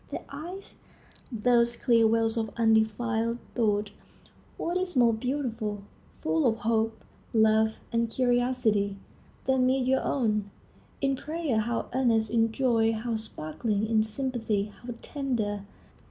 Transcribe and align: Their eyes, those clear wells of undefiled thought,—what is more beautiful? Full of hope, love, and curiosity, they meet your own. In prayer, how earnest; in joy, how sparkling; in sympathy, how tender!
Their 0.09 0.25
eyes, 0.31 0.79
those 1.31 1.75
clear 1.75 2.07
wells 2.07 2.35
of 2.35 2.49
undefiled 2.57 3.37
thought,—what 3.53 4.75
is 4.75 4.95
more 4.95 5.13
beautiful? 5.13 5.83
Full 6.23 6.47
of 6.47 6.55
hope, 6.65 7.05
love, 7.35 7.79
and 7.91 8.09
curiosity, 8.09 8.97
they 9.45 9.59
meet 9.59 9.85
your 9.85 10.01
own. 10.01 10.49
In 11.01 11.15
prayer, 11.15 11.59
how 11.59 11.85
earnest; 11.93 12.31
in 12.31 12.51
joy, 12.51 12.93
how 12.93 13.15
sparkling; 13.15 13.85
in 13.85 14.01
sympathy, 14.01 14.71
how 14.81 14.95
tender! 15.03 15.65